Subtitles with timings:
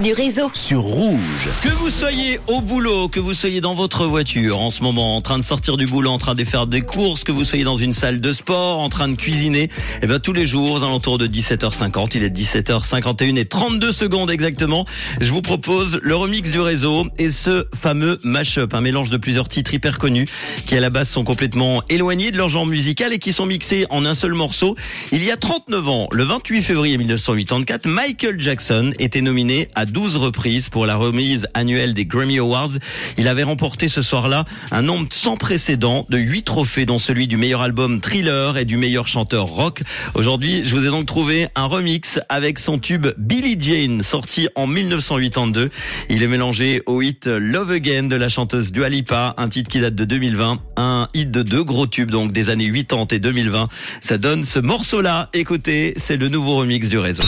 [0.00, 0.50] du réseau.
[0.54, 1.48] sur Rouge.
[1.62, 5.20] Que vous soyez au boulot, que vous soyez dans votre voiture en ce moment, en
[5.20, 7.76] train de sortir du boulot, en train de faire des courses, que vous soyez dans
[7.76, 9.70] une salle de sport, en train de cuisiner,
[10.02, 14.30] eh bien tous les jours, aux alentours de 17h50, il est 17h51 et 32 secondes
[14.30, 14.86] exactement,
[15.20, 19.48] je vous propose le remix du réseau et ce fameux mash-up, un mélange de plusieurs
[19.48, 20.28] titres hyper connus
[20.66, 23.86] qui à la base sont complètement éloignés de leur genre musical et qui sont mixés
[23.90, 24.76] en un seul morceau.
[25.12, 30.16] Il y a 39 ans, le 28 février 1984, Michael Jackson était nominé à 12
[30.16, 32.70] reprises pour la remise annuelle des Grammy Awards.
[33.16, 37.36] Il avait remporté ce soir-là un nombre sans précédent de 8 trophées, dont celui du
[37.36, 39.82] meilleur album Thriller et du meilleur chanteur rock.
[40.14, 44.66] Aujourd'hui, je vous ai donc trouvé un remix avec son tube Billie Jane, sorti en
[44.66, 45.70] 1982.
[46.10, 49.80] Il est mélangé au hit Love Again de la chanteuse Dua Lipa, un titre qui
[49.80, 53.68] date de 2020, un hit de deux gros tubes donc des années 80 et 2020.
[54.00, 55.30] Ça donne ce morceau-là.
[55.32, 57.24] Écoutez, c'est le nouveau remix du réseau.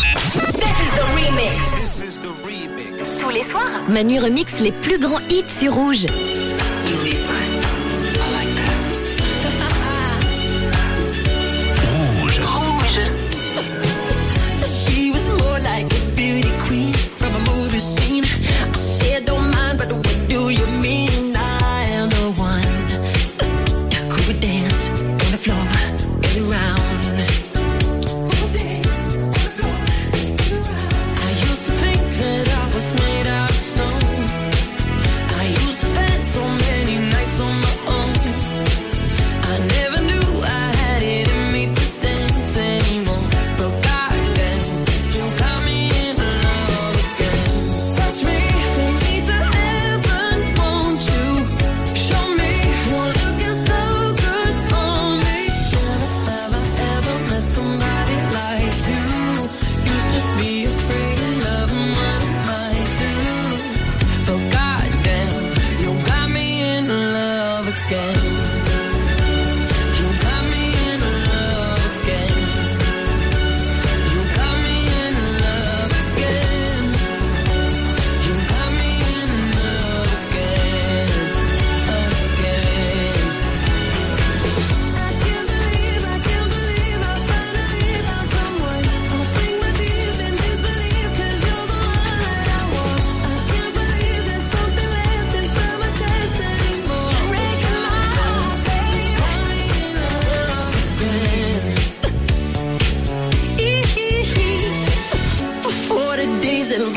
[3.21, 5.75] Tous les soirs, Manu remix les plus grands hits sur.
[5.75, 6.07] Rouge.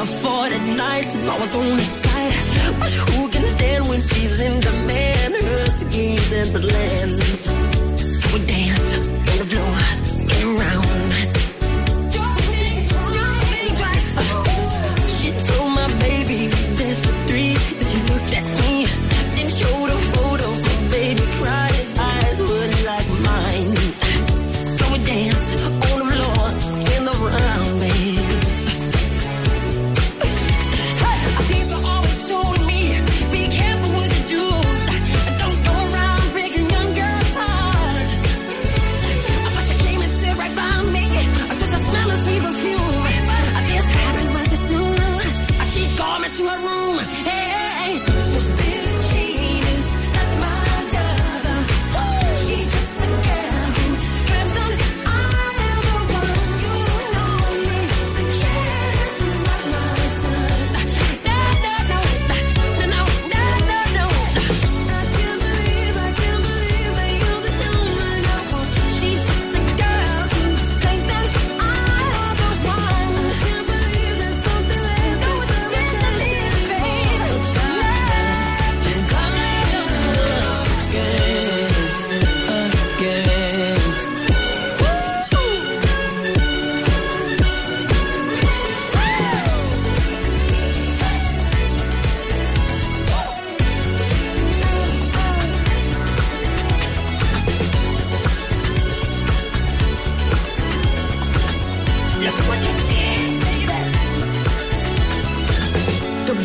[0.06, 2.36] Before the nights, I was on the side.
[2.78, 5.34] But who can stand when she's in demand?
[5.36, 7.48] Her schemes and plans.
[8.34, 8.88] We dance
[9.30, 9.76] on the floor
[10.20, 11.03] and around.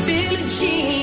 [0.06, 0.97] Billie Jean.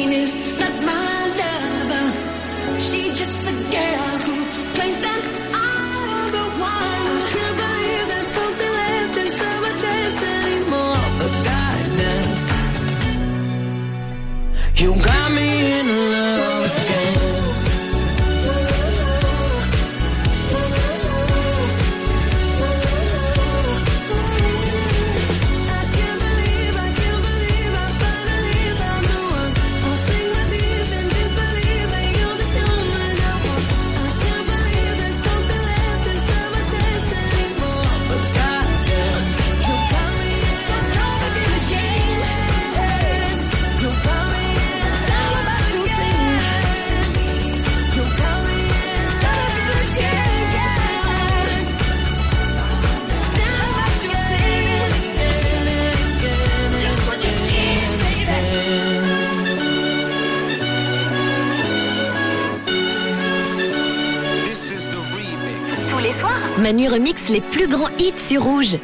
[66.58, 68.78] Manu remix les plus grands hits sur Rouge.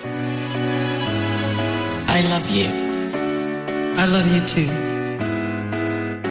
[2.10, 2.68] I love you.
[3.98, 4.91] I love you too.